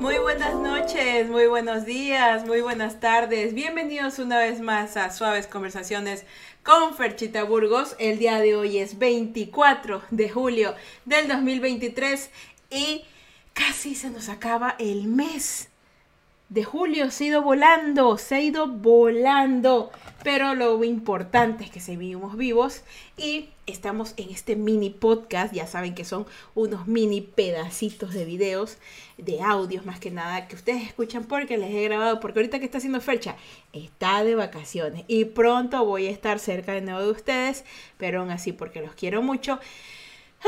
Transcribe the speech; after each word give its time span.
Muy 0.00 0.18
buenas 0.18 0.54
noches, 0.54 1.28
muy 1.30 1.46
buenos 1.46 1.86
días, 1.86 2.44
muy 2.44 2.60
buenas 2.60 3.00
tardes. 3.00 3.54
Bienvenidos 3.54 4.18
una 4.18 4.38
vez 4.38 4.60
más 4.60 4.98
a 4.98 5.10
Suaves 5.10 5.46
Conversaciones 5.46 6.26
con 6.62 6.94
Ferchita 6.94 7.44
Burgos. 7.44 7.96
El 7.98 8.18
día 8.18 8.38
de 8.38 8.54
hoy 8.54 8.76
es 8.76 8.98
24 8.98 10.02
de 10.10 10.28
julio 10.28 10.74
del 11.06 11.28
2023 11.28 12.30
y 12.70 13.04
casi 13.54 13.94
se 13.94 14.10
nos 14.10 14.28
acaba 14.28 14.76
el 14.78 15.08
mes 15.08 15.70
de 16.48 16.62
julio 16.64 17.10
se 17.10 17.24
ha 17.24 17.26
ido 17.28 17.42
volando, 17.42 18.18
se 18.18 18.34
ha 18.36 18.40
ido 18.40 18.68
volando. 18.68 19.90
Pero 20.22 20.54
lo 20.54 20.82
importante 20.82 21.64
es 21.64 21.70
que 21.70 21.80
seguimos 21.80 22.36
vivos 22.36 22.82
y 23.16 23.50
estamos 23.66 24.14
en 24.16 24.30
este 24.30 24.56
mini 24.56 24.90
podcast. 24.90 25.54
Ya 25.54 25.66
saben 25.66 25.94
que 25.94 26.04
son 26.04 26.26
unos 26.54 26.88
mini 26.88 27.20
pedacitos 27.20 28.12
de 28.12 28.24
videos, 28.24 28.78
de 29.18 29.40
audios 29.40 29.86
más 29.86 30.00
que 30.00 30.10
nada, 30.10 30.48
que 30.48 30.56
ustedes 30.56 30.82
escuchan 30.82 31.24
porque 31.24 31.58
les 31.58 31.72
he 31.72 31.84
grabado. 31.84 32.18
Porque 32.18 32.40
ahorita 32.40 32.58
que 32.58 32.64
está 32.64 32.78
haciendo 32.78 33.00
fecha, 33.00 33.36
está 33.72 34.24
de 34.24 34.34
vacaciones 34.34 35.04
y 35.06 35.26
pronto 35.26 35.84
voy 35.84 36.06
a 36.06 36.10
estar 36.10 36.38
cerca 36.38 36.72
de 36.72 36.80
nuevo 36.80 37.02
de 37.02 37.10
ustedes. 37.10 37.64
Pero 37.98 38.20
aún 38.20 38.30
así, 38.30 38.52
porque 38.52 38.80
los 38.80 38.94
quiero 38.94 39.22
mucho. 39.22 39.60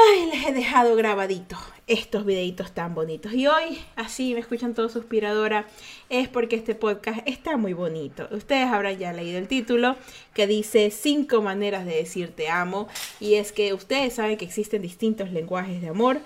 Ay, 0.00 0.30
les 0.30 0.46
he 0.46 0.52
dejado 0.52 0.94
grabadito 0.94 1.56
estos 1.88 2.24
videitos 2.24 2.72
tan 2.72 2.94
bonitos. 2.94 3.32
Y 3.32 3.48
hoy, 3.48 3.80
así 3.96 4.32
me 4.32 4.40
escuchan 4.40 4.72
todos 4.72 4.92
suspiradora, 4.92 5.66
es 6.08 6.28
porque 6.28 6.54
este 6.54 6.76
podcast 6.76 7.20
está 7.26 7.56
muy 7.56 7.72
bonito. 7.72 8.28
Ustedes 8.30 8.68
habrán 8.68 8.96
ya 8.96 9.12
leído 9.12 9.38
el 9.38 9.48
título 9.48 9.96
que 10.34 10.46
dice 10.46 10.92
cinco 10.92 11.42
maneras 11.42 11.84
de 11.84 11.96
decir 11.96 12.30
te 12.30 12.48
amo. 12.48 12.86
Y 13.18 13.34
es 13.34 13.50
que 13.50 13.74
ustedes 13.74 14.14
saben 14.14 14.36
que 14.36 14.44
existen 14.44 14.82
distintos 14.82 15.32
lenguajes 15.32 15.80
de 15.80 15.88
amor 15.88 16.20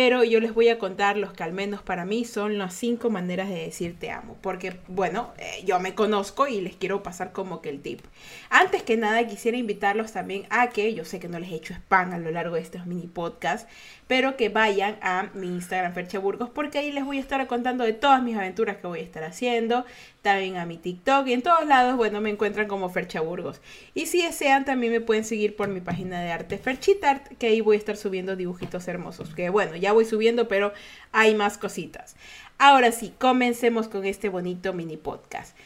pero 0.00 0.22
yo 0.22 0.38
les 0.38 0.54
voy 0.54 0.68
a 0.68 0.78
contar 0.78 1.16
los 1.16 1.32
que 1.32 1.42
al 1.42 1.52
menos 1.52 1.82
para 1.82 2.04
mí 2.04 2.24
son 2.24 2.56
las 2.56 2.72
cinco 2.72 3.10
maneras 3.10 3.48
de 3.48 3.64
decir 3.64 3.96
te 3.98 4.12
amo, 4.12 4.36
porque 4.40 4.78
bueno, 4.86 5.32
eh, 5.38 5.64
yo 5.64 5.80
me 5.80 5.96
conozco 5.96 6.46
y 6.46 6.60
les 6.60 6.76
quiero 6.76 7.02
pasar 7.02 7.32
como 7.32 7.60
que 7.60 7.70
el 7.70 7.80
tip. 7.80 8.02
Antes 8.48 8.84
que 8.84 8.96
nada 8.96 9.26
quisiera 9.26 9.58
invitarlos 9.58 10.12
también 10.12 10.46
a 10.50 10.68
que, 10.68 10.94
yo 10.94 11.04
sé 11.04 11.18
que 11.18 11.26
no 11.26 11.40
les 11.40 11.50
he 11.50 11.56
hecho 11.56 11.74
spam 11.74 12.12
a 12.12 12.18
lo 12.18 12.30
largo 12.30 12.54
de 12.54 12.60
estos 12.60 12.86
mini 12.86 13.08
podcasts, 13.08 13.66
pero 14.06 14.36
que 14.36 14.50
vayan 14.50 14.98
a 15.02 15.30
mi 15.34 15.48
Instagram 15.48 15.92
Fercha 15.94 16.20
Burgos 16.20 16.48
porque 16.48 16.78
ahí 16.78 16.92
les 16.92 17.04
voy 17.04 17.18
a 17.18 17.20
estar 17.20 17.44
contando 17.48 17.82
de 17.82 17.92
todas 17.92 18.22
mis 18.22 18.36
aventuras 18.36 18.76
que 18.76 18.86
voy 18.86 19.00
a 19.00 19.02
estar 19.02 19.24
haciendo, 19.24 19.84
también 20.22 20.56
a 20.56 20.66
mi 20.66 20.76
TikTok 20.78 21.26
y 21.26 21.32
en 21.32 21.42
todos 21.42 21.66
lados, 21.66 21.96
bueno, 21.96 22.20
me 22.20 22.30
encuentran 22.30 22.68
como 22.68 22.88
Fercha 22.88 23.20
Burgos. 23.20 23.60
Y 23.94 24.06
si 24.06 24.22
desean 24.22 24.64
también 24.64 24.92
me 24.92 25.00
pueden 25.00 25.24
seguir 25.24 25.56
por 25.56 25.68
mi 25.68 25.80
página 25.80 26.20
de 26.20 26.32
arte 26.32 26.58
Ferchitart, 26.58 27.36
que 27.38 27.48
ahí 27.48 27.60
voy 27.60 27.76
a 27.76 27.78
estar 27.78 27.96
subiendo 27.96 28.36
dibujitos 28.36 28.88
hermosos, 28.88 29.34
que 29.34 29.50
bueno, 29.50 29.76
ya 29.76 29.87
voy 29.92 30.04
subiendo, 30.04 30.48
pero 30.48 30.72
hay 31.12 31.34
más 31.34 31.58
cositas. 31.58 32.16
Ahora 32.58 32.92
sí, 32.92 33.14
comencemos 33.18 33.88
con 33.88 34.04
este 34.04 34.28
bonito 34.28 34.72
mini 34.72 34.96
podcast. 34.96 35.56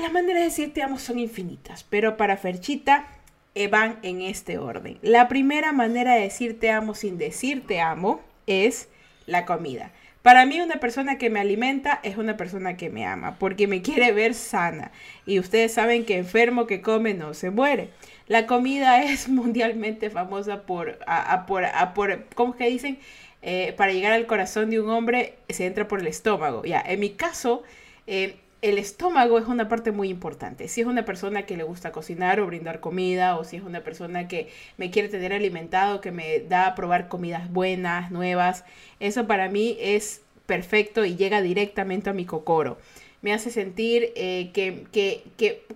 Las 0.00 0.12
maneras 0.12 0.42
de 0.42 0.48
decir 0.48 0.74
te 0.74 0.82
amo 0.82 0.98
son 0.98 1.18
infinitas, 1.18 1.82
pero 1.82 2.16
para 2.16 2.36
Ferchita 2.36 3.06
eh, 3.54 3.68
van 3.68 3.98
en 4.02 4.20
este 4.20 4.58
orden. 4.58 4.98
La 5.02 5.28
primera 5.28 5.72
manera 5.72 6.14
de 6.14 6.22
decir 6.22 6.60
te 6.60 6.70
amo 6.70 6.94
sin 6.94 7.18
decir 7.18 7.66
te 7.66 7.80
amo 7.80 8.20
es 8.46 8.88
la 9.26 9.46
comida. 9.46 9.90
Para 10.22 10.46
mí 10.46 10.60
una 10.60 10.76
persona 10.76 11.18
que 11.18 11.30
me 11.30 11.40
alimenta 11.40 11.98
es 12.04 12.16
una 12.16 12.36
persona 12.36 12.76
que 12.76 12.90
me 12.90 13.04
ama, 13.04 13.36
porque 13.38 13.66
me 13.66 13.82
quiere 13.82 14.12
ver 14.12 14.34
sana. 14.34 14.92
Y 15.26 15.40
ustedes 15.40 15.74
saben 15.74 16.04
que 16.04 16.16
enfermo 16.16 16.66
que 16.66 16.80
come 16.80 17.12
no 17.14 17.34
se 17.34 17.50
muere. 17.50 17.90
La 18.28 18.46
comida 18.46 19.02
es 19.04 19.28
mundialmente 19.28 20.10
famosa 20.10 20.62
por, 20.62 20.98
a, 21.06 21.46
por, 21.46 21.64
por 21.94 22.24
¿cómo 22.34 22.56
que 22.56 22.68
dicen? 22.68 22.98
Eh, 23.42 23.74
para 23.76 23.92
llegar 23.92 24.12
al 24.12 24.26
corazón 24.26 24.70
de 24.70 24.80
un 24.80 24.88
hombre 24.90 25.34
se 25.48 25.66
entra 25.66 25.88
por 25.88 26.00
el 26.00 26.06
estómago. 26.06 26.64
Ya, 26.64 26.80
en 26.80 27.00
mi 27.00 27.10
caso, 27.10 27.64
eh, 28.06 28.36
el 28.62 28.78
estómago 28.78 29.38
es 29.38 29.46
una 29.48 29.68
parte 29.68 29.90
muy 29.90 30.08
importante. 30.08 30.68
Si 30.68 30.80
es 30.80 30.86
una 30.86 31.04
persona 31.04 31.46
que 31.46 31.56
le 31.56 31.64
gusta 31.64 31.90
cocinar 31.90 32.38
o 32.40 32.46
brindar 32.46 32.78
comida, 32.78 33.36
o 33.36 33.44
si 33.44 33.56
es 33.56 33.64
una 33.64 33.80
persona 33.80 34.28
que 34.28 34.48
me 34.76 34.90
quiere 34.92 35.08
tener 35.08 35.32
alimentado, 35.32 36.00
que 36.00 36.12
me 36.12 36.38
da 36.40 36.68
a 36.68 36.74
probar 36.76 37.08
comidas 37.08 37.50
buenas, 37.52 38.12
nuevas, 38.12 38.64
eso 39.00 39.26
para 39.26 39.48
mí 39.48 39.76
es 39.80 40.22
perfecto 40.46 41.04
y 41.04 41.16
llega 41.16 41.42
directamente 41.42 42.10
a 42.10 42.12
mi 42.12 42.24
cocoro. 42.24 42.78
Me 43.20 43.32
hace 43.32 43.50
sentir 43.50 44.12
eh, 44.14 44.50
que, 44.54 44.86
que, 44.92 45.24
que 45.36 45.66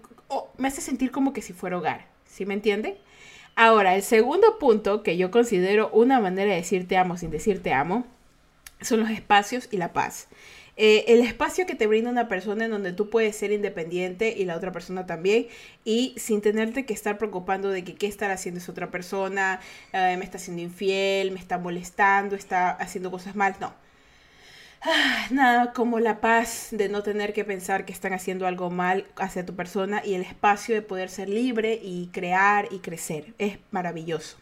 me 0.56 0.68
hace 0.68 0.80
sentir 0.80 1.10
como 1.10 1.32
que 1.32 1.42
si 1.42 1.52
fuera 1.52 1.78
hogar. 1.78 2.06
¿Sí 2.24 2.46
me 2.46 2.54
entienden? 2.54 2.94
Ahora, 3.56 3.96
el 3.96 4.02
segundo 4.02 4.58
punto 4.60 5.02
que 5.02 5.16
yo 5.16 5.32
considero 5.32 5.90
una 5.90 6.20
manera 6.20 6.50
de 6.50 6.58
decir 6.58 6.86
te 6.86 6.96
amo 6.96 7.16
sin 7.16 7.30
decir 7.30 7.62
te 7.62 7.72
amo 7.72 8.06
son 8.80 9.00
los 9.00 9.10
espacios 9.10 9.68
y 9.72 9.78
la 9.78 9.92
paz. 9.92 10.28
Eh, 10.78 11.04
el 11.08 11.20
espacio 11.20 11.64
que 11.64 11.74
te 11.74 11.86
brinda 11.86 12.10
una 12.10 12.28
persona 12.28 12.66
en 12.66 12.70
donde 12.70 12.92
tú 12.92 13.08
puedes 13.08 13.34
ser 13.34 13.50
independiente 13.50 14.34
y 14.36 14.44
la 14.44 14.56
otra 14.56 14.72
persona 14.72 15.06
también 15.06 15.46
y 15.84 16.14
sin 16.18 16.42
tenerte 16.42 16.84
que 16.84 16.92
estar 16.92 17.16
preocupando 17.16 17.70
de 17.70 17.82
que 17.82 17.94
qué 17.94 18.06
estará 18.06 18.34
haciendo 18.34 18.60
esa 18.60 18.72
otra 18.72 18.90
persona, 18.90 19.60
eh, 19.94 20.16
me 20.18 20.24
está 20.24 20.36
haciendo 20.36 20.62
infiel, 20.62 21.30
me 21.30 21.40
está 21.40 21.56
molestando, 21.58 22.36
está 22.36 22.70
haciendo 22.70 23.10
cosas 23.10 23.34
mal, 23.36 23.56
no. 23.60 23.74
Ah, 24.82 25.26
nada 25.30 25.72
como 25.72 25.98
la 26.00 26.20
paz 26.20 26.68
de 26.70 26.88
no 26.88 27.02
tener 27.02 27.32
que 27.32 27.44
pensar 27.44 27.84
que 27.84 27.92
están 27.92 28.12
haciendo 28.12 28.46
algo 28.46 28.70
mal 28.70 29.06
hacia 29.16 29.46
tu 29.46 29.56
persona 29.56 30.02
y 30.04 30.14
el 30.14 30.22
espacio 30.22 30.74
de 30.74 30.82
poder 30.82 31.08
ser 31.08 31.28
libre 31.28 31.80
y 31.82 32.08
crear 32.08 32.68
y 32.70 32.78
crecer. 32.78 33.34
Es 33.38 33.58
maravilloso. 33.70 34.36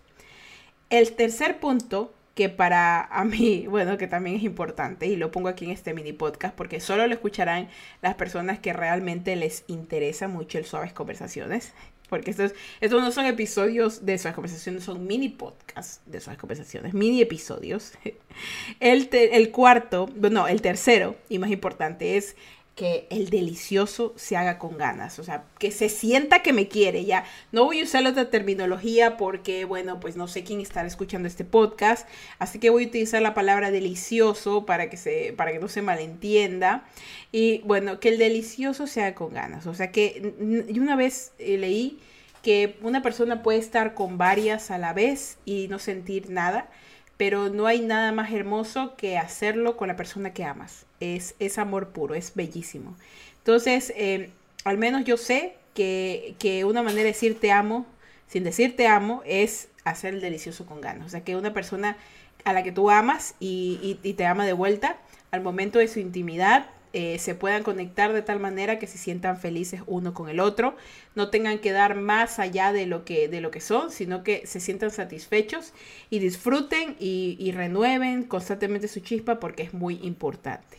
El 0.91 1.13
tercer 1.13 1.61
punto 1.61 2.14
que 2.35 2.49
para 2.49 3.03
a 3.05 3.25
mí, 3.25 3.67
bueno, 3.71 3.97
que 3.99 4.07
también 4.07 4.37
es 4.37 4.43
importante 4.43 5.07
y 5.07 5.17
lo 5.17 5.31
pongo 5.31 5.49
aquí 5.49 5.65
en 5.65 5.71
este 5.71 5.95
mini 5.95 6.13
podcast 6.13 6.55
porque 6.55 6.81
solo 6.81 7.07
lo 7.07 7.15
escucharán 7.15 7.69
las 8.03 8.15
personas 8.15 8.59
que 8.59 8.73
realmente 8.73 9.37
les 9.37 9.65
interesa 9.69 10.29
mucho 10.29 10.59
el 10.59 10.65
Suaves 10.65 10.93
Conversaciones. 10.93 11.73
Porque 12.11 12.31
estos, 12.31 12.53
estos 12.83 13.03
no 13.03 13.11
son 13.11 13.25
episodios 13.25 14.05
de 14.05 14.19
Suaves 14.19 14.35
Conversaciones, 14.35 14.85
son 14.85 15.07
mini 15.07 15.31
podcasts 15.31 16.03
de 16.05 16.21
Suaves 16.21 16.39
Conversaciones, 16.39 16.93
mini 16.93 17.23
episodios. 17.23 17.95
El, 18.81 19.09
el 19.13 19.51
cuarto, 19.51 20.09
no, 20.17 20.49
el 20.49 20.61
tercero 20.61 21.17
y 21.29 21.39
más 21.39 21.51
importante 21.51 22.17
es 22.17 22.37
que 22.75 23.07
el 23.11 23.31
delicioso 23.31 24.13
se 24.17 24.37
haga 24.37 24.59
con 24.59 24.77
ganas, 24.77 25.21
o 25.21 25.25
sea, 25.25 25.45
que 25.61 25.71
se 25.71 25.89
sienta 25.89 26.43
que 26.43 26.53
me 26.53 26.67
quiere, 26.67 27.05
ya. 27.05 27.25
No 27.53 27.65
voy 27.65 27.81
a 27.81 27.85
usar 27.85 28.05
otra 28.05 28.31
terminología 28.31 29.17
porque, 29.17 29.65
bueno, 29.65 30.01
pues 30.01 30.17
no 30.17 30.27
sé 30.27 30.43
quién 30.43 30.61
estará 30.61 30.89
escuchando 30.89 31.29
este 31.29 31.45
podcast, 31.45 32.09
así 32.41 32.59
que 32.59 32.71
voy 32.71 32.85
a 32.85 32.89
utilizar 32.89 33.23
la 33.23 33.33
palabra 33.33 33.71
delicioso 33.71 34.67
para 34.67 34.91
que, 34.91 34.97
se, 34.97 35.33
para 35.37 35.53
que 35.53 35.61
no 35.61 35.69
se 35.69 35.83
malentienda. 35.83 36.85
Y 37.31 37.59
bueno, 37.61 38.01
que 38.01 38.09
el 38.09 38.19
delicioso 38.19 38.89
se 38.89 39.03
haga 39.03 39.15
con 39.15 39.33
ganas, 39.33 39.67
o 39.67 39.75
sea, 39.75 39.93
que 39.93 40.35
yo 40.69 40.83
una 40.83 40.97
vez 40.97 41.33
eh, 41.39 41.57
leí 41.59 42.01
que 42.43 42.77
una 42.83 43.03
persona 43.03 43.43
puede 43.43 43.59
estar 43.59 43.95
con 43.95 44.19
varias 44.19 44.71
a 44.71 44.79
la 44.79 44.93
vez 44.93 45.39
y 45.45 45.69
no 45.69 45.79
sentir 45.79 46.29
nada 46.29 46.69
pero 47.17 47.49
no 47.49 47.67
hay 47.67 47.81
nada 47.81 48.13
más 48.13 48.33
hermoso 48.33 48.95
que 48.97 49.19
hacerlo 49.19 49.77
con 49.77 49.89
la 49.89 49.97
persona 49.97 50.33
que 50.33 50.45
amas. 50.45 50.87
Es, 51.01 51.35
es 51.39 51.59
amor 51.59 51.89
puro, 51.89 52.15
es 52.15 52.35
bellísimo. 52.35 52.97
Entonces, 53.39 53.93
eh, 53.97 54.31
al 54.65 54.79
menos 54.79 55.05
yo 55.05 55.17
sé 55.17 55.57
que, 55.75 56.35
que, 56.39 56.65
una 56.65 56.83
manera 56.83 57.03
de 57.03 57.09
decir 57.09 57.39
te 57.39 57.53
amo, 57.53 57.87
sin 58.27 58.45
decir 58.45 58.77
te 58.77 58.87
amo, 58.89 59.23
es 59.27 59.69
hacer 59.85 60.15
el 60.15 60.21
delicioso 60.21 60.67
con 60.67 60.81
ganas. 60.81 61.07
O 61.07 61.11
sea, 61.11 61.23
que 61.23 61.37
una 61.37 61.53
persona 61.53 61.97
a 62.45 62.53
la 62.53 62.63
que 62.63 62.73
tú 62.73 62.91
amas 62.91 63.35
y, 63.41 63.99
y 64.03 64.13
te 64.15 64.27
ama 64.27 64.47
de 64.47 64.53
vuelta, 64.53 64.99
al 65.31 65.41
momento 65.41 65.79
de 65.79 65.89
su 65.89 66.01
intimidad, 66.01 66.67
eh, 66.97 67.19
se 67.19 67.35
puedan 67.35 67.65
conectar 67.65 68.13
de 68.13 68.23
tal 68.23 68.39
manera 68.39 68.79
que 68.79 68.87
se 68.87 68.99
sientan 68.99 69.37
felices 69.37 69.83
uno 69.89 70.15
con 70.15 70.29
el 70.29 70.39
otro, 70.39 70.77
no 71.17 71.29
tengan 71.29 71.59
que 71.59 71.73
dar 71.73 71.97
más 71.97 72.39
allá 72.39 72.73
de 72.73 72.87
lo 72.87 73.05
que, 73.05 73.27
de 73.27 73.41
lo 73.41 73.51
que 73.51 73.61
son, 73.61 73.91
sino 73.91 74.23
que 74.23 74.47
se 74.47 74.61
sientan 74.61 74.93
satisfechos 74.93 75.73
y 76.09 76.21
disfruten 76.21 76.95
y, 77.01 77.51
renueven 77.51 78.23
constantemente 78.23 78.87
su 78.87 79.01
chispa 79.01 79.41
porque 79.41 79.65
es 79.65 79.75
muy 79.75 79.99
importante. 80.05 80.79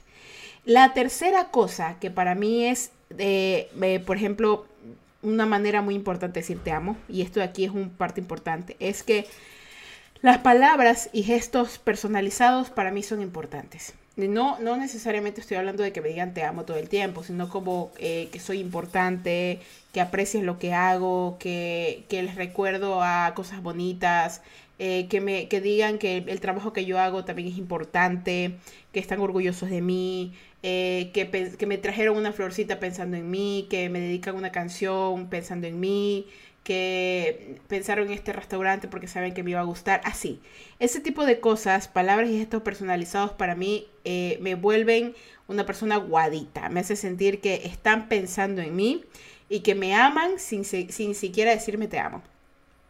La 0.63 0.93
tercera 0.93 1.51
cosa 1.51 1.99
que 1.99 2.09
para 2.11 2.33
mí 2.33 2.63
es, 2.63 2.91
eh, 3.17 3.69
por 4.05 4.15
ejemplo, 4.15 4.67
una 5.21 5.45
manera 5.45 5.81
muy 5.81 5.95
importante 5.95 6.39
de 6.39 6.43
decir 6.43 6.59
te 6.63 6.71
amo, 6.71 6.95
y 7.09 7.23
esto 7.23 7.41
de 7.41 7.45
aquí 7.45 7.65
es 7.65 7.71
un 7.71 7.89
parte 7.89 8.21
importante, 8.21 8.77
es 8.79 9.03
que 9.03 9.25
las 10.25 10.39
palabras 10.39 11.11
y 11.13 11.21
gestos 11.21 11.77
personalizados 11.77 12.71
para 12.71 12.89
mí 12.89 13.03
son 13.03 13.21
importantes. 13.21 13.93
No, 14.17 14.57
no 14.59 14.75
necesariamente 14.75 15.39
estoy 15.39 15.57
hablando 15.57 15.83
de 15.83 15.91
que 15.91 16.01
me 16.01 16.09
digan 16.09 16.33
te 16.33 16.41
amo 16.43 16.63
todo 16.65 16.77
el 16.77 16.89
tiempo, 16.89 17.23
sino 17.23 17.47
como 17.47 17.91
eh, 17.99 18.29
que 18.31 18.39
soy 18.39 18.59
importante, 18.59 19.59
que 19.93 20.01
aprecies 20.01 20.43
lo 20.43 20.57
que 20.57 20.73
hago, 20.73 21.37
que, 21.39 22.05
que 22.09 22.23
les 22.23 22.33
recuerdo 22.33 23.03
a 23.03 23.33
cosas 23.35 23.61
bonitas, 23.61 24.41
eh, 24.79 25.05
que, 25.11 25.21
me, 25.21 25.47
que 25.47 25.61
digan 25.61 25.99
que 25.99 26.17
el, 26.17 26.39
trabajo 26.39 26.73
que 26.73 26.85
yo 26.85 26.97
hago 26.97 27.23
también 27.23 27.49
es 27.49 27.59
importante, 27.59 28.55
que 28.93 28.99
están 28.99 29.19
orgullosos 29.19 29.69
de 29.69 29.81
mí, 29.81 30.33
eh, 30.63 31.11
que, 31.13 31.29
que 31.55 31.65
me 31.67 31.77
trajeron 31.77 32.17
una 32.17 32.31
florcita 32.31 32.79
pensando 32.79 33.15
en 33.15 33.29
mí, 33.29 33.67
que 33.69 33.89
me 33.89 33.99
dedican 33.99 34.35
una 34.35 34.51
canción 34.51 35.27
pensando 35.29 35.67
en 35.67 35.79
mí, 35.79 36.25
que 36.65 37.59
pensaron 37.67 38.07
en 38.07 38.13
este 38.13 38.33
restaurante 38.33 38.87
porque 38.87 39.07
saben 39.07 39.35
que 39.35 39.43
me 39.43 39.51
iba 39.51 39.59
a 39.59 39.65
gustar. 39.65 40.01
Así, 40.03 40.41
ese 40.79 40.99
tipo 40.99 41.23
de 41.23 41.39
cosas, 41.39 41.87
palabras 41.87 42.27
y 42.31 42.39
gestos 42.39 42.63
personalizados 42.63 43.31
para 43.31 43.55
mí 43.55 43.87
eh, 44.03 44.39
me 44.41 44.55
vuelven 44.55 45.13
una 45.47 45.67
persona 45.67 45.97
guadita. 45.97 46.67
Me 46.69 46.79
hace 46.79 46.95
sentir 46.95 47.39
que 47.39 47.61
están 47.65 48.09
pensando 48.09 48.63
en 48.63 48.75
mí 48.75 49.05
y 49.47 49.59
que 49.59 49.75
me 49.75 49.93
aman 49.93 50.39
sin, 50.39 50.65
sin 50.65 51.13
siquiera 51.13 51.51
decirme 51.51 51.87
te 51.87 51.99
amo. 51.99 52.23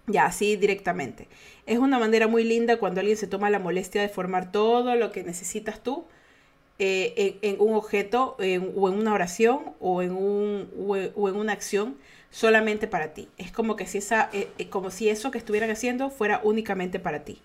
Ya, 0.08 0.26
así 0.26 0.56
directamente. 0.56 1.28
Es 1.66 1.78
una 1.78 2.00
manera 2.00 2.28
muy 2.30 2.46
linda 2.46 2.78
cuando 2.78 3.02
alguien 3.02 3.18
se 3.18 3.28
toma 3.28 3.50
la 3.50 3.60
molestia 3.60 4.02
de 4.02 4.08
formar 4.08 4.54
todo 4.54 4.96
lo 4.96 5.12
que 5.12 5.24
necesitas 5.24 5.84
tú 5.84 6.06
eh, 6.78 7.38
en, 7.42 7.56
un 7.62 7.74
objeto 7.74 8.36
o 8.38 8.44
en 8.44 9.00
una 9.00 9.14
oración 9.14 9.74
o 9.80 10.02
en, 10.02 10.12
un, 10.12 10.70
o 11.16 11.30
en, 11.30 11.36
una 11.36 11.54
acción 11.54 11.96
solamente 12.32 12.86
para 12.88 13.14
ti. 13.14 13.30
Es 13.38 13.52
como 13.52 13.78
que 13.78 13.88
si 13.88 14.00
esa, 14.00 14.30
eh, 14.34 14.50
eh, 14.58 14.68
como 14.68 14.92
si 14.92 15.08
eso 15.08 15.32
que 15.32 15.38
estuvieran 15.38 15.70
haciendo 15.70 16.10
fuera 16.10 16.42
únicamente 16.44 17.00
para 17.00 17.24
ti. 17.24 17.42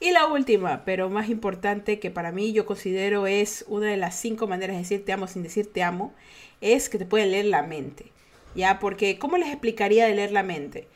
Y 0.00 0.10
la 0.10 0.26
última, 0.26 0.84
pero 0.84 1.08
más 1.10 1.28
importante 1.28 2.00
que 2.00 2.10
para 2.10 2.32
mí 2.32 2.52
yo 2.52 2.66
considero 2.66 3.28
es 3.28 3.64
una 3.68 3.86
de 3.86 3.96
las 3.96 4.16
cinco 4.16 4.48
maneras 4.48 4.74
de 4.74 4.82
decir 4.82 5.04
te 5.04 5.12
amo 5.12 5.28
sin 5.28 5.44
decir 5.44 5.72
te 5.72 5.84
amo, 5.84 6.12
es 6.60 6.88
que 6.88 6.98
te 6.98 7.06
pueden 7.06 7.30
leer 7.30 7.46
la 7.46 7.62
mente. 7.62 8.06
¿Ya? 8.56 8.80
Porque, 8.80 9.16
¿cómo 9.18 9.38
les 9.38 9.48
explicaría 9.48 10.06
de 10.06 10.14
leer 10.14 10.32
la 10.32 10.42
mente? 10.42 10.88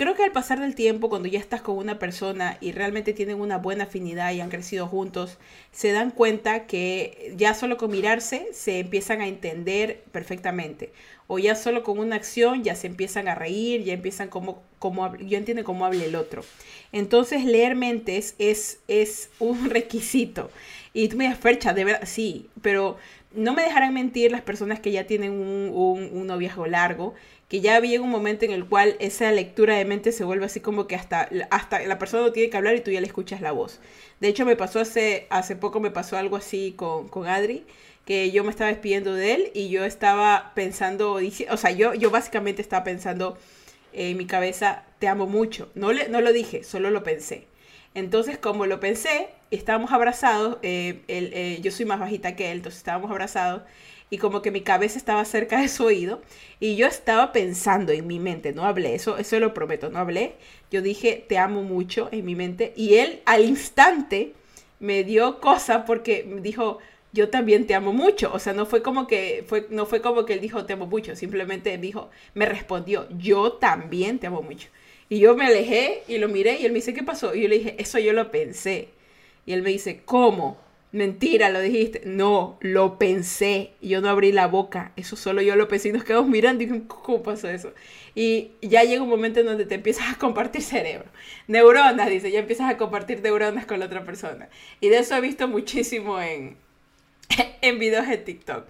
Creo 0.00 0.14
que 0.14 0.24
al 0.24 0.32
pasar 0.32 0.60
del 0.60 0.74
tiempo, 0.74 1.10
cuando 1.10 1.28
ya 1.28 1.38
estás 1.38 1.60
con 1.60 1.76
una 1.76 1.98
persona 1.98 2.56
y 2.62 2.72
realmente 2.72 3.12
tienen 3.12 3.38
una 3.38 3.58
buena 3.58 3.84
afinidad 3.84 4.32
y 4.32 4.40
han 4.40 4.48
crecido 4.48 4.86
juntos, 4.86 5.36
se 5.72 5.92
dan 5.92 6.10
cuenta 6.10 6.66
que 6.66 7.34
ya 7.36 7.52
solo 7.52 7.76
con 7.76 7.90
mirarse 7.90 8.48
se 8.54 8.78
empiezan 8.78 9.20
a 9.20 9.28
entender 9.28 10.02
perfectamente. 10.10 10.94
O 11.26 11.38
ya 11.38 11.54
solo 11.54 11.82
con 11.82 11.98
una 11.98 12.16
acción 12.16 12.64
ya 12.64 12.76
se 12.76 12.86
empiezan 12.86 13.28
a 13.28 13.34
reír, 13.34 13.84
ya 13.84 13.92
empiezan 13.92 14.28
como, 14.28 14.62
como 14.78 15.14
yo 15.18 15.36
entiendo 15.36 15.64
cómo 15.64 15.84
habla 15.84 16.02
el 16.02 16.16
otro. 16.16 16.44
Entonces 16.92 17.44
leer 17.44 17.76
mentes 17.76 18.36
es, 18.38 18.78
es 18.88 19.28
un 19.38 19.68
requisito. 19.68 20.50
Y 20.94 21.08
tú 21.08 21.18
me 21.18 21.24
dices, 21.24 21.40
Fercha, 21.40 21.74
de 21.74 21.84
verdad, 21.84 22.06
sí, 22.06 22.48
pero 22.62 22.96
no 23.34 23.52
me 23.52 23.64
dejarán 23.64 23.92
mentir 23.92 24.32
las 24.32 24.40
personas 24.40 24.80
que 24.80 24.92
ya 24.92 25.06
tienen 25.06 25.32
un, 25.32 26.08
un 26.10 26.26
noviazgo 26.26 26.66
largo 26.66 27.14
que 27.50 27.60
ya 27.60 27.74
había 27.74 28.00
un 28.00 28.08
momento 28.08 28.44
en 28.44 28.52
el 28.52 28.64
cual 28.64 28.94
esa 29.00 29.32
lectura 29.32 29.76
de 29.76 29.84
mente 29.84 30.12
se 30.12 30.22
vuelve 30.22 30.46
así 30.46 30.60
como 30.60 30.86
que 30.86 30.94
hasta, 30.94 31.28
hasta 31.50 31.80
la 31.80 31.98
persona 31.98 32.22
no 32.22 32.32
tiene 32.32 32.48
que 32.48 32.56
hablar 32.56 32.76
y 32.76 32.80
tú 32.80 32.92
ya 32.92 33.00
le 33.00 33.08
escuchas 33.08 33.40
la 33.40 33.50
voz. 33.50 33.80
De 34.20 34.28
hecho, 34.28 34.44
me 34.46 34.54
pasó 34.54 34.78
hace, 34.78 35.26
hace 35.30 35.56
poco, 35.56 35.80
me 35.80 35.90
pasó 35.90 36.16
algo 36.16 36.36
así 36.36 36.74
con, 36.76 37.08
con 37.08 37.26
Adri, 37.26 37.64
que 38.04 38.30
yo 38.30 38.44
me 38.44 38.50
estaba 38.50 38.70
despidiendo 38.70 39.14
de 39.14 39.34
él 39.34 39.50
y 39.52 39.68
yo 39.68 39.84
estaba 39.84 40.52
pensando, 40.54 41.14
o 41.14 41.56
sea, 41.56 41.72
yo, 41.72 41.92
yo 41.94 42.12
básicamente 42.12 42.62
estaba 42.62 42.84
pensando 42.84 43.36
en 43.92 44.16
mi 44.16 44.26
cabeza, 44.26 44.84
te 45.00 45.08
amo 45.08 45.26
mucho. 45.26 45.70
No, 45.74 45.92
le, 45.92 46.08
no 46.08 46.20
lo 46.20 46.32
dije, 46.32 46.62
solo 46.62 46.90
lo 46.92 47.02
pensé. 47.02 47.48
Entonces, 47.94 48.38
como 48.38 48.66
lo 48.66 48.78
pensé, 48.78 49.28
estábamos 49.50 49.90
abrazados, 49.90 50.58
eh, 50.62 51.02
eh, 51.08 51.58
yo 51.62 51.72
soy 51.72 51.84
más 51.84 51.98
bajita 51.98 52.36
que 52.36 52.52
él, 52.52 52.58
entonces 52.58 52.78
estábamos 52.78 53.10
abrazados 53.10 53.62
y 54.10 54.18
como 54.18 54.42
que 54.42 54.50
mi 54.50 54.60
cabeza 54.60 54.98
estaba 54.98 55.24
cerca 55.24 55.60
de 55.60 55.68
su 55.68 55.84
oído 55.84 56.20
y 56.58 56.74
yo 56.74 56.88
estaba 56.88 57.32
pensando 57.32 57.92
en 57.92 58.06
mi 58.06 58.18
mente, 58.18 58.52
no 58.52 58.64
hablé, 58.64 58.96
eso, 58.96 59.16
eso 59.18 59.38
lo 59.38 59.54
prometo, 59.54 59.88
no 59.88 60.00
hablé. 60.00 60.34
Yo 60.70 60.82
dije, 60.82 61.24
te 61.28 61.38
amo 61.38 61.62
mucho 61.62 62.08
en 62.10 62.24
mi 62.24 62.34
mente 62.34 62.72
y 62.76 62.96
él 62.96 63.20
al 63.24 63.44
instante 63.44 64.34
me 64.80 65.04
dio 65.04 65.40
cosa 65.40 65.84
porque 65.84 66.28
dijo, 66.42 66.78
yo 67.12 67.28
también 67.28 67.66
te 67.66 67.74
amo 67.74 67.92
mucho. 67.92 68.32
O 68.32 68.38
sea, 68.38 68.52
no 68.52 68.66
fue 68.66 68.82
como 68.82 69.06
que, 69.06 69.44
fue, 69.46 69.66
no 69.70 69.86
fue 69.86 70.00
como 70.00 70.24
que 70.24 70.34
él 70.34 70.40
dijo, 70.40 70.64
te 70.66 70.72
amo 70.72 70.86
mucho, 70.86 71.14
simplemente 71.14 71.76
dijo, 71.78 72.10
me 72.34 72.46
respondió, 72.46 73.06
yo 73.16 73.52
también 73.52 74.18
te 74.18 74.26
amo 74.26 74.42
mucho. 74.42 74.68
Y 75.08 75.18
yo 75.20 75.36
me 75.36 75.46
alejé 75.46 76.02
y 76.08 76.18
lo 76.18 76.28
miré 76.28 76.60
y 76.60 76.66
él 76.66 76.72
me 76.72 76.76
dice, 76.76 76.94
¿qué 76.94 77.02
pasó? 77.02 77.34
Y 77.34 77.42
yo 77.42 77.48
le 77.48 77.58
dije, 77.58 77.76
eso 77.78 77.98
yo 77.98 78.12
lo 78.12 78.30
pensé. 78.30 78.88
Y 79.46 79.52
él 79.52 79.62
me 79.62 79.70
dice, 79.70 80.02
¿cómo? 80.04 80.58
Mentira, 80.92 81.50
lo 81.50 81.60
dijiste. 81.60 82.02
No, 82.04 82.58
lo 82.60 82.98
pensé. 82.98 83.72
Yo 83.80 84.00
no 84.00 84.08
abrí 84.08 84.32
la 84.32 84.48
boca. 84.48 84.92
Eso 84.96 85.16
solo 85.16 85.40
yo 85.42 85.54
lo 85.56 85.68
pensé 85.68 85.88
y 85.90 85.92
nos 85.92 86.04
quedamos 86.04 86.28
mirando 86.28 86.64
y 86.64 86.80
¿cómo 86.88 87.22
pasó 87.22 87.48
eso? 87.48 87.72
Y 88.14 88.52
ya 88.60 88.82
llega 88.82 89.02
un 89.02 89.08
momento 89.08 89.40
en 89.40 89.46
donde 89.46 89.66
te 89.66 89.76
empiezas 89.76 90.12
a 90.12 90.18
compartir 90.18 90.62
cerebro. 90.62 91.08
Neuronas, 91.46 92.08
dice, 92.10 92.30
ya 92.30 92.40
empiezas 92.40 92.70
a 92.70 92.76
compartir 92.76 93.22
neuronas 93.22 93.66
con 93.66 93.78
la 93.78 93.86
otra 93.86 94.04
persona. 94.04 94.48
Y 94.80 94.88
de 94.88 94.98
eso 94.98 95.14
he 95.14 95.20
visto 95.20 95.46
muchísimo 95.46 96.20
en, 96.20 96.56
en 97.60 97.78
videos 97.78 98.08
de 98.08 98.16
TikTok. 98.18 98.66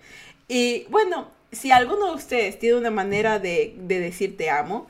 Y 0.48 0.86
bueno, 0.90 1.30
si 1.52 1.70
alguno 1.70 2.08
de 2.10 2.16
ustedes 2.16 2.58
tiene 2.58 2.76
una 2.76 2.90
manera 2.90 3.38
de, 3.38 3.74
de 3.78 3.98
decir 3.98 4.36
te 4.36 4.50
amo, 4.50 4.88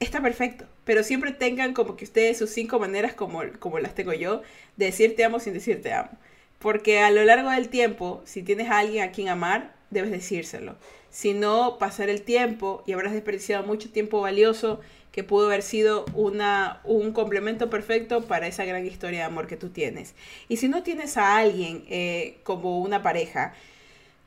está 0.00 0.20
perfecto. 0.20 0.66
Pero 0.84 1.02
siempre 1.04 1.32
tengan 1.32 1.74
como 1.74 1.96
que 1.96 2.04
ustedes 2.04 2.38
sus 2.38 2.50
cinco 2.50 2.78
maneras 2.78 3.14
como, 3.14 3.42
como 3.58 3.78
las 3.78 3.94
tengo 3.94 4.12
yo 4.12 4.42
de 4.76 4.86
decir 4.86 5.14
te 5.16 5.24
amo 5.24 5.38
sin 5.40 5.52
decir 5.52 5.82
te 5.82 5.92
amo. 5.92 6.10
Porque 6.58 7.00
a 7.00 7.10
lo 7.10 7.24
largo 7.24 7.50
del 7.50 7.68
tiempo, 7.68 8.22
si 8.24 8.42
tienes 8.42 8.68
a 8.70 8.78
alguien 8.78 9.04
a 9.04 9.12
quien 9.12 9.28
amar, 9.28 9.74
debes 9.90 10.10
decírselo. 10.10 10.76
Si 11.10 11.32
no, 11.32 11.78
pasar 11.78 12.10
el 12.10 12.22
tiempo 12.22 12.82
y 12.86 12.92
habrás 12.92 13.12
desperdiciado 13.12 13.64
mucho 13.64 13.90
tiempo 13.90 14.20
valioso 14.20 14.80
que 15.12 15.24
pudo 15.24 15.46
haber 15.46 15.62
sido 15.62 16.04
una, 16.14 16.80
un 16.84 17.12
complemento 17.12 17.70
perfecto 17.70 18.26
para 18.26 18.46
esa 18.46 18.64
gran 18.64 18.86
historia 18.86 19.20
de 19.20 19.24
amor 19.24 19.46
que 19.46 19.56
tú 19.56 19.70
tienes. 19.70 20.14
Y 20.48 20.58
si 20.58 20.68
no 20.68 20.82
tienes 20.82 21.16
a 21.16 21.38
alguien 21.38 21.84
eh, 21.88 22.38
como 22.44 22.80
una 22.80 23.02
pareja, 23.02 23.54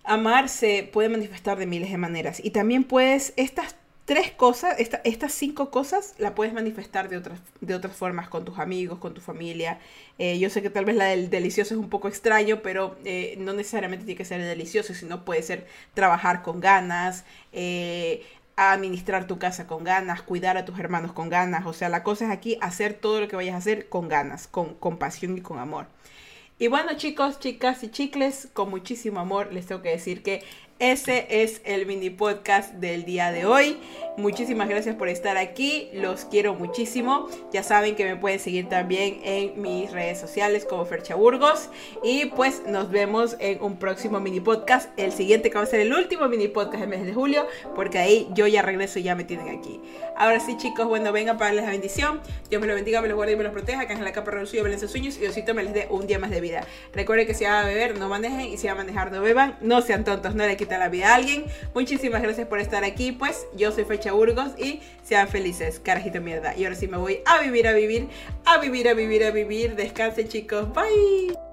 amarse 0.04 0.90
puede 0.92 1.10
manifestar 1.10 1.58
de 1.58 1.66
miles 1.66 1.92
de 1.92 1.98
maneras. 1.98 2.42
Y 2.44 2.50
también 2.52 2.84
puedes, 2.84 3.34
estas 3.38 3.76
tres 4.06 4.32
cosas, 4.32 4.76
estas 4.78 5.32
cinco 5.32 5.70
cosas, 5.70 6.16
la 6.18 6.36
puedes 6.36 6.54
manifestar 6.54 7.10
de 7.10 7.18
otras, 7.18 7.40
de 7.62 7.76
otras 7.76 7.96
formas 7.96 8.30
con 8.30 8.46
tus 8.46 8.60
amigos, 8.60 9.00
con 9.00 9.14
tu 9.14 9.22
familia. 9.22 9.80
Eh, 10.18 10.40
yo 10.40 10.50
sé 10.50 10.62
que 10.62 10.70
tal 10.70 10.86
vez 10.86 10.96
la 10.96 11.06
del 11.06 11.30
delicioso 11.30 11.74
es 11.74 11.80
un 11.80 11.90
poco 11.90 12.08
extraño, 12.08 12.62
pero 12.62 12.98
eh, 13.06 13.36
no 13.38 13.54
necesariamente 13.54 14.06
tiene 14.06 14.18
que 14.18 14.26
ser 14.26 14.42
delicioso, 14.42 14.94
sino 14.94 15.24
puede 15.24 15.44
ser 15.44 15.68
trabajar 15.94 16.42
con 16.42 16.60
ganas, 16.60 17.26
eh, 17.54 18.26
administrar 18.56 19.28
tu 19.28 19.40
casa 19.40 19.68
con 19.68 19.84
ganas, 19.84 20.22
cuidar 20.22 20.58
a 20.58 20.66
tus 20.66 20.80
hermanos 20.80 21.14
con 21.14 21.30
ganas. 21.30 21.66
O 21.66 21.74
sea, 21.74 21.90
la 21.90 22.04
cosa 22.04 22.26
es 22.26 22.32
aquí 22.32 22.58
hacer 22.62 22.94
todo 22.94 23.22
lo 23.22 23.28
que 23.28 23.36
vayas 23.36 23.56
a 23.56 23.58
hacer 23.58 23.88
con 23.90 24.08
ganas, 24.08 24.48
con, 24.48 24.76
con 24.76 24.98
pasión 24.98 25.38
y 25.38 25.42
con 25.42 25.60
amor. 25.60 25.88
Y 26.62 26.68
bueno 26.68 26.94
chicos, 26.96 27.40
chicas 27.40 27.84
y 27.84 27.90
chicles, 27.90 28.48
con 28.54 28.70
muchísimo 28.70 29.20
amor 29.20 29.52
les 29.52 29.66
tengo 29.66 29.82
que 29.82 29.90
decir 29.90 30.22
que 30.22 30.44
ese 30.82 31.28
es 31.30 31.62
el 31.64 31.86
mini 31.86 32.10
podcast 32.10 32.74
del 32.74 33.06
día 33.06 33.32
de 33.32 33.46
hoy. 33.46 33.78
Muchísimas 34.18 34.68
gracias 34.68 34.96
por 34.96 35.10
estar 35.10 35.38
aquí. 35.38 35.90
Los 35.94 36.26
quiero 36.26 36.56
muchísimo. 36.56 37.30
Ya 37.54 37.62
saben 37.62 37.96
que 37.96 38.04
me 38.04 38.16
pueden 38.16 38.40
seguir 38.40 38.68
también 38.68 39.22
en 39.24 39.62
mis 39.62 39.92
redes 39.92 40.20
sociales 40.20 40.66
como 40.66 40.86
Fercha 40.86 41.14
Burgos. 41.14 41.70
Y 42.04 42.26
pues 42.26 42.64
nos 42.66 42.90
vemos 42.90 43.38
en 43.40 43.62
un 43.62 43.78
próximo 43.78 44.20
mini 44.20 44.40
podcast. 44.40 44.90
El 44.98 45.12
siguiente 45.12 45.52
que 45.52 45.58
va 45.58 45.64
a 45.64 45.68
ser 45.68 45.82
el 45.82 45.94
último 45.94 46.28
mini 46.28 46.48
podcast 46.48 46.80
del 46.80 46.90
mes 46.90 47.06
de 47.06 47.14
julio. 47.14 47.46
Porque 47.76 48.00
ahí 48.00 48.28
yo 48.34 48.48
ya 48.48 48.64
regreso 48.64 48.98
y 48.98 49.04
ya 49.04 49.16
me 49.16 49.24
tienen 49.24 49.56
aquí. 49.56 49.80
Ahora 50.18 50.40
sí, 50.40 50.58
chicos, 50.58 50.88
bueno, 50.88 51.12
vengan 51.12 51.38
para 51.38 51.50
darles 51.50 51.66
la 51.66 51.72
bendición. 51.72 52.22
Dios 52.50 52.60
me 52.60 52.68
los 52.68 52.76
bendiga, 52.76 53.02
me 53.02 53.08
los 53.08 53.16
guarde 53.16 53.34
y 53.34 53.36
me 53.36 53.44
los 53.44 53.54
proteja. 53.54 53.86
Que 53.86 53.94
en 53.94 54.04
la 54.04 54.14
capa 54.14 54.32
reducida, 54.32 54.78
sus 54.80 54.90
sueños. 54.90 55.16
Y 55.18 55.20
Diosito 55.20 55.54
me 55.54 55.64
les 55.64 55.74
dé 55.74 55.88
un 55.92 56.08
día 56.08 56.18
más 56.18 56.32
de 56.32 56.42
vida. 56.42 56.66
Recuerden 56.94 57.28
que 57.28 57.36
si 57.36 57.46
van 57.46 57.66
a 57.66 57.68
beber, 57.68 58.00
no 58.00 58.10
manejen. 58.10 58.48
Y 58.48 58.58
si 58.58 58.66
van 58.66 58.78
a 58.78 58.84
manejar, 58.84 59.12
no 59.12 59.22
beban. 59.22 59.58
No 59.62 59.82
sean 59.82 60.04
tontos, 60.04 60.34
no 60.34 60.46
le 60.46 60.58
quiten 60.58 60.71
la 60.78 60.90
vida 60.90 61.12
a 61.12 61.16
alguien. 61.16 61.46
Muchísimas 61.74 62.22
gracias 62.22 62.48
por 62.48 62.60
estar 62.60 62.84
aquí. 62.84 63.12
Pues 63.12 63.46
yo 63.56 63.72
soy 63.72 63.86
Fecha 63.86 64.12
Burgos 64.12 64.52
y 64.58 64.82
sean 65.04 65.28
felices, 65.28 65.80
carajito 65.80 66.22
mierda. 66.22 66.56
Y 66.56 66.64
ahora 66.64 66.76
sí 66.76 66.88
me 66.88 66.98
voy 66.98 67.22
a 67.26 67.40
vivir, 67.42 67.68
a 67.68 67.74
vivir, 67.74 68.08
a 68.46 68.58
vivir, 68.58 68.88
a 68.90 68.94
vivir, 68.94 69.24
a 69.24 69.32
vivir. 69.32 69.76
Descansen 69.76 70.28
chicos. 70.28 70.74
Bye. 70.74 71.51